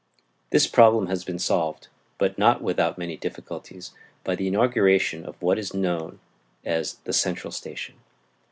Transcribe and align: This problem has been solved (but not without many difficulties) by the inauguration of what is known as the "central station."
This 0.49 0.65
problem 0.65 1.05
has 1.09 1.23
been 1.23 1.37
solved 1.37 1.87
(but 2.17 2.35
not 2.35 2.59
without 2.63 2.97
many 2.97 3.15
difficulties) 3.17 3.91
by 4.23 4.33
the 4.35 4.47
inauguration 4.47 5.23
of 5.23 5.39
what 5.39 5.59
is 5.59 5.75
known 5.75 6.19
as 6.65 6.95
the 7.03 7.13
"central 7.13 7.51
station." 7.51 7.97